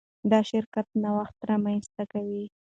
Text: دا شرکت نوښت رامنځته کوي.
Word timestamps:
دا 0.31 0.39
شرکت 0.49 0.87
نوښت 1.03 1.37
رامنځته 1.49 2.03
کوي. 2.13 2.43